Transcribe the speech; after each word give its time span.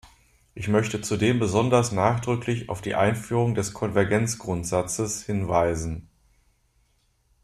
Ich 0.55 0.67
möchte 0.67 1.01
zudem 1.01 1.37
besonders 1.37 1.91
nachdrücklich 1.91 2.69
auf 2.69 2.81
die 2.81 2.95
Einführung 2.95 3.53
des 3.53 3.71
Konvergenzgrundsatzes 3.71 5.21
hinweisen. 5.27 6.09